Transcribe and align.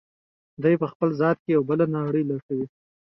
دی 0.63 0.73
په 0.81 0.87
خپل 0.91 1.09
ذات 1.21 1.37
کې 1.43 1.49
یوه 1.55 1.67
بله 1.69 1.85
نړۍ 1.97 2.23
لټوي. 2.29 2.65